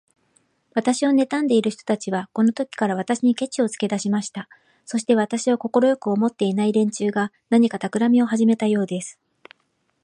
[0.73, 4.49] 私をねたんでいる人たちは、このときから、私にケチをつけだしました。
[4.83, 9.19] そして、私を快く思っていない連中が、何かたくらみをはじめたようです。